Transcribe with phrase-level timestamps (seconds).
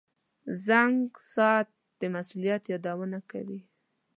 [0.65, 0.99] •زنګ
[1.33, 1.69] ساعت
[1.99, 3.61] د مسؤلیت یادونه کوي.